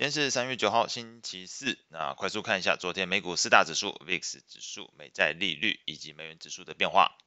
[0.00, 1.78] 今天是三月九号，星期四。
[1.90, 7.18] 那快速看一下昨天美股四大指数、VIX 指数、美债利率以及美元指数的变化。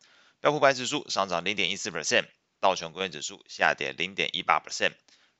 [0.42, 2.25] 标普百指数上涨零点一四 percent，
[2.59, 4.94] 道琼工业指数下跌零点一八 percent，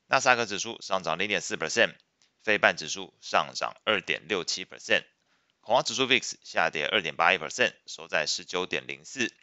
[0.06, 1.96] 纳斯达克指数上涨零点四 percent，
[2.44, 5.02] 费半指数上涨二点六七 percent，
[5.62, 9.34] 恐慌指数 VIX 下跌二点八一 percent，收在十九点零四。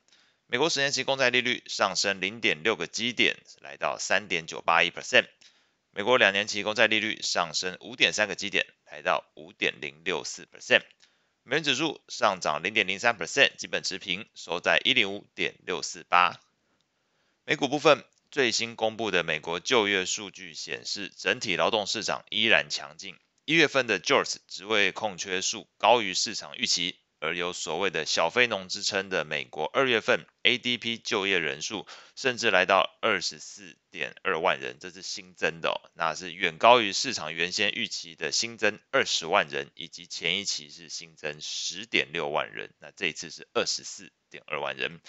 [0.47, 5.27] 美国十年期公债利率上升零点六个基点，来到三点九八一 percent。
[5.93, 10.83] 美国两年期公债利率上升五点三个基点，来到五点零六四 percent。
[11.43, 16.41] 美元指数上涨零点零三 percent，基本持平，收在一零五点六四八。
[17.45, 23.19] 美股部分，最新公布的美国就业数据显示，整体劳动市场依然强劲。
[23.45, 27.00] 一月份的 JOLTS 职位空缺数高于市场预期。
[27.21, 45.01] 而有所谓的小非农之称的美国二月份 ADP 就业人数，甚至来到二十四点二万人，这是新增的，那是远高于市场原先预期的新增二十万人，以及前一期是新增十点六万人，那这一次是二十四点二万人。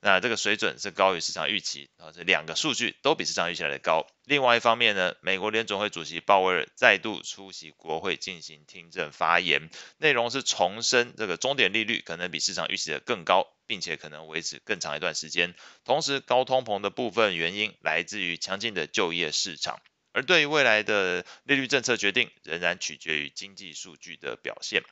[0.00, 4.06] 那这个水准是高于市场预期，啊，这两个数据都比市场预期来的高。
[4.24, 15.54] 另外一方面呢，美国联准会主席鲍威尔再度出席国会进行听证发言，内容是重申这个终点利率可能比市场预期的更高，并且可能维持更长一段时间。
[15.84, 19.80] 同时，高通膨的部分原因来自于强劲的就业市场，
[20.12, 24.84] 而对于未来的利率政策决定，仍然取决于经济数据的表现。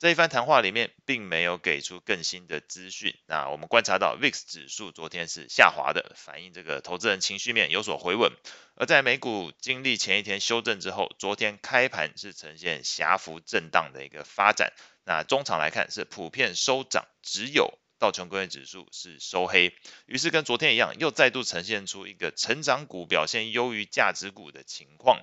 [0.00, 3.14] 这一番谈话里面并没有给出更新的资讯。
[3.26, 8.32] 那我们观察到 VIX 指数昨天是下滑的，反映这个投资人情绪面有所回稳。
[8.76, 14.72] 而在美股经历前一天修正之后，昨天开盘是呈现狭幅震荡的一个发展。
[15.04, 19.74] 那中场来看是普遍收涨，只有道琼工业指数是收黑。
[20.06, 25.20] 于是跟昨天一样，又再度呈现出一个成长股表现优于价值股的情况。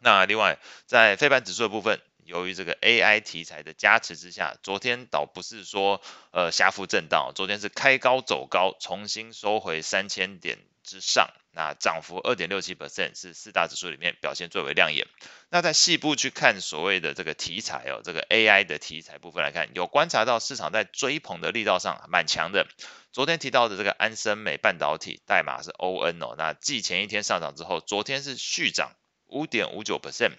[0.00, 2.00] 那另外在非盘指数的部分。
[2.24, 6.00] 由于这个 AI 题材的加持之下，昨天倒不是说
[6.32, 15.06] 呃狭幅震荡，昨天是开高走高，重新收回三千点之上，那涨幅二点六七 percent 是四大指数里面表现最为亮眼。
[15.50, 22.66] 那在细部去看所谓的这个题材哦，这个 AI 的题材部分来看，有观察到市场在追捧的力道上蛮强的。
[23.12, 28.92] 昨天提到的这个安森美半导体代码是 ON 哦，那继前一天上涨之后，昨天是续涨
[29.26, 30.32] 五点五九 percent。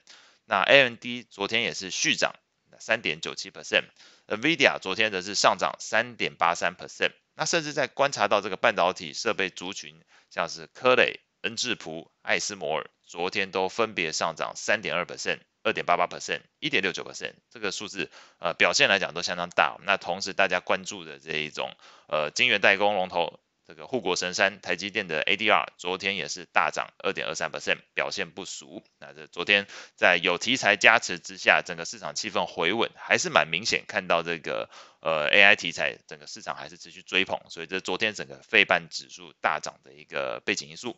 [0.46, 2.36] 那 AMD 昨天也是续涨
[2.80, 7.12] 三点九七 percent，NVIDIA 昨天则是上涨三点八三 percent。
[7.36, 19.78] 那甚至在观察到这个半导体设备族群，像是科磊、恩智浦、艾斯摩尔，昨天都分别上涨三点二 percent、二点八八 percent、一点六九 percent，这个数字呃表现来讲都相当大。
[19.84, 21.76] 那同时大家关注的这一种
[22.08, 23.40] 呃晶圆代工龙头。
[23.68, 28.84] 这个护国神山台积电的 ADR 昨天也是大涨二点二三 percent，表现不俗。
[29.00, 29.66] 那这昨天
[29.96, 34.70] 在有题材加持之下，整个市场气氛回稳，还是蛮明显看到这个
[35.02, 40.96] 呃 AI 题材整个市场还是持续追捧，所以这昨天整个费半指数大涨的一个背景因素。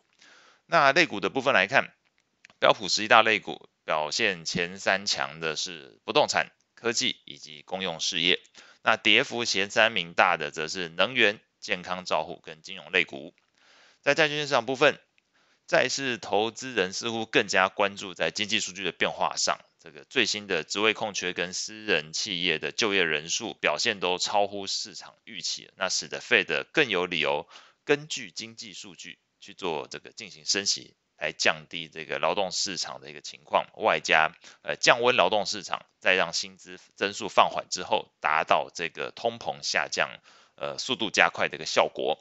[0.66, 1.90] 那类股的部分来看，
[2.60, 8.38] 标普十一大类股表现前三强的是不动产、科技以及公用事业。
[8.82, 11.40] 那跌幅前三名大的则是能源。
[11.60, 13.34] 健康照护跟金融类股，
[14.00, 14.98] 在债券市场部分，
[15.66, 19.58] 债市投资人似乎更加关注在经济数据的变化上。
[19.80, 27.48] 这个最新的职位空缺跟私人企业的就业人数表现都超乎市场预期，那使得 Fed 更有理由
[27.84, 34.32] 根据经济数据去做这个进行升息，来降低这个劳动市场的一个情况，外加
[34.62, 40.10] 呃降温劳动市场，再让薪资增速放缓之后，达到这个通膨下降。
[40.60, 42.18] 呃，速度加快的一个效果。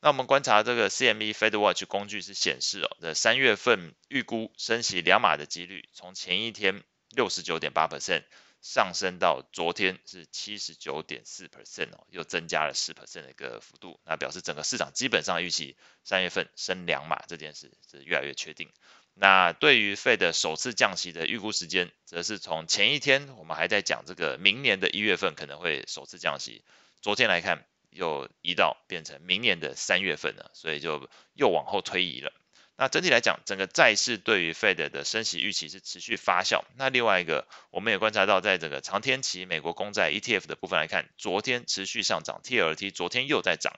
[0.00, 8.22] 那我们观察这个 CME FedWatch 工具是显示哦，这三月份预估升息两码的几率，从前一天六十九点八 percent
[8.62, 13.98] 上升到昨天是七十九点四 percent 哦，又增加了十 percent 的一个幅度。
[14.04, 18.70] 那表示整个市场基本上预期三月份升两码这件事是越来越确定。
[19.14, 26.62] 那对于 Fed 首次降息的预估时间，则是从前一天我们还在讲这个明年的一月份可能会首次降息，
[27.02, 27.64] 昨天来看。
[27.90, 32.32] 又移到变成明年的三月份了，所以就又往后推移了。
[32.80, 36.62] 那整体来讲，整个债市对于 Fed 的升息预期是持续发酵。
[36.76, 43.72] 那另外一个，我们也观察到，在整个长天期美国公债 ETF 的部分来看，昨天持续上涨，TLT 昨天又在涨，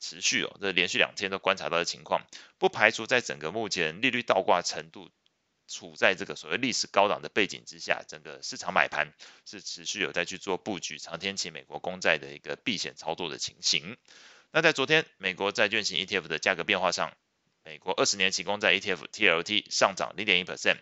[0.00, 2.22] 持续哦，这连续两天都观察到的情况，
[2.56, 5.10] 不排除在整个目前利率倒挂程度。
[5.68, 9.12] 处在这个所谓历史高档的背景之下，整个市场买盘
[9.44, 13.96] 是持续有在去做布局长天期美国公债的一个避险操作的情形。
[14.52, 17.12] 那在昨天美国债券型 ETF 的价格变化上，
[17.64, 20.78] 美国二十年期公债 ETF TLT 上涨零点一 percent，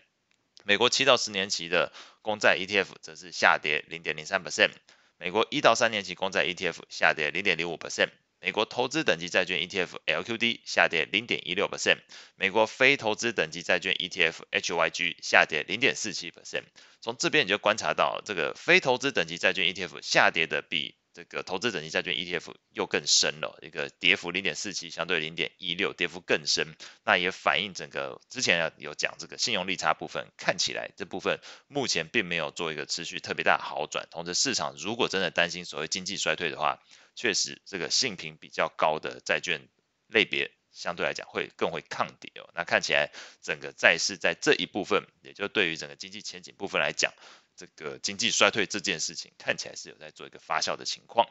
[0.63, 1.91] 美国七到十年期的
[2.21, 4.71] 公债 ETF 则是下跌零点零三 percent，
[5.17, 8.11] 美国一到三年期公债 ETF 下跌零点零五 percent。
[8.41, 11.99] 美国投资等级债券 ETF LQD 下跌零点一六 percent，
[12.35, 16.63] 美国非投资等级债券 ETF HYG 下跌零点四七 percent。
[17.01, 26.75] 从这边你就观察到，这个非投资等级债券 ETF 下跌的比这个投资等级债券 ETF 又更深了，一个跌幅零点四七，相对零点一六，跌幅更深。
[27.05, 34.09] 那也反映整个之前有讲这个信用利差部分，看起来这部分目前并没有做一个持续特别大的好转。
[34.11, 36.83] 同时，市场如果真的担心所谓经济衰退的话，
[37.15, 39.69] 确实，这个性评比较高的债券
[40.07, 42.49] 类别，相对来讲会更会抗跌哦。
[42.53, 43.09] 那看起来
[43.41, 47.13] 整个债市在这一部分，也就对于整个经济前景部分来讲，
[47.55, 51.27] 这个经济衰退这件事情，看起来是有在做一个发酵的情况。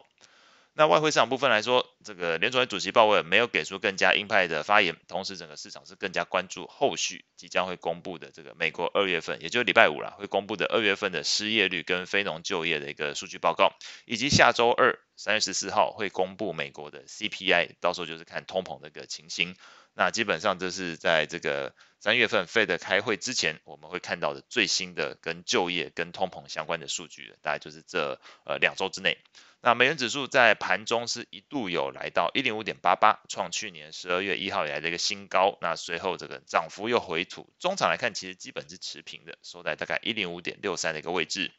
[0.76, 13.72] 那外汇市场部分来说，这个联准会主席鲍威尔没有给出更加鹰派的发言，同时整个市场是更加关注后续即将会公布的这个美国二月份，也就是礼拜五啦，会公布的二月份的失业率跟非农就业的一个数据报告，
[14.04, 19.54] 以及下周二三月十四号会公布美国的 CPI，到时候就是看通膨的一个情形。
[19.94, 29.18] 那基本上这是在这个三月份 Fed 开会之前，我们会看到的最新的跟就业跟通膨相关的数据，大概就是这呃两周之内。
[29.60, 35.56] 那美元指数在盘中是一度有来到一零五点八八，创去年十二月一号以来的一个新高。
[35.62, 41.50] 那随后这个涨幅又回吐，中场来看其实基本是持平的，收在大概一零五点六三的一个位置。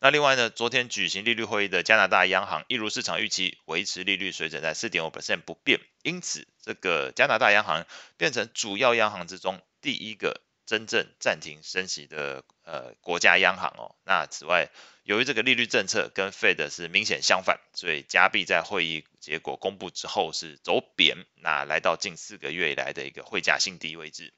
[0.00, 7.84] 那另外呢，昨天举行利率会议的加拿大央行，一如市场预期，维持利率水准在四点五 percent 不变，因此这个加拿大央行
[8.16, 13.96] 变成主要央行之中第一个真正暂停升息的呃国家央行哦。
[14.04, 14.70] 那此外，
[15.02, 24.32] 由于这个利率政策跟 Fed 是明显相反，所以加币在会议结果公布之后是走贬，那来到近四个月以来的一个汇价新低位置。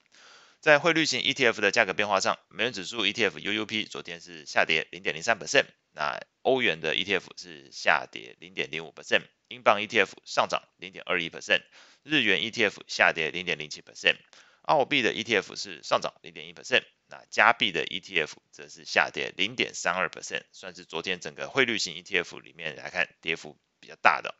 [0.60, 5.64] 在汇率型 ETF 的价格变化上，美元指数 ETF UUP 昨天是下跌零点零三 percent，
[5.94, 11.62] 那欧元的 ETF 是下跌零点零五 percent，英镑 ETF 上涨零点二一 percent，
[12.02, 14.16] 日元 ETF 下跌零点零七 percent，
[14.60, 24.34] 澳币的 ETF 是上涨零点一 percent，那加币的 ETF 则是下跌零点三二 percent，算是昨天整个汇率型 ETF 里面来看跌幅比较大的。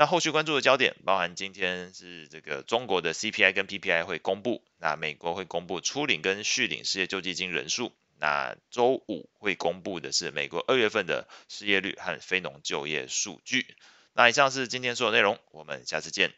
[0.00, 13.66] 那后续关注的焦点包含今天是这个中国的 CPI 跟 PPI 会公布，那美国会公布初领跟续领失业救济金人数，那周五会公布的是美国二月份的失业率和非农就业数据。
[14.14, 16.32] 那以上是今天所有内容，我们下次见。